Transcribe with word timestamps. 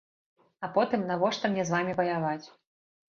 А 0.67 0.69
потым, 0.77 1.05
навошта 1.11 1.53
мне 1.53 1.67
з 1.67 1.75
вамі 1.77 1.93
ваяваць? 2.01 2.45